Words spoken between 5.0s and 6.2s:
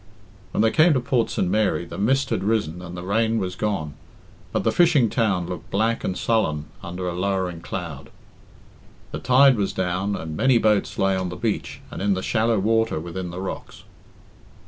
town looked black and